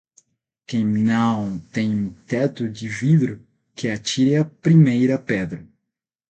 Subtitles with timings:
[0.65, 3.39] Quem não tem teto de vidro
[3.75, 5.63] que atire a primeira pedra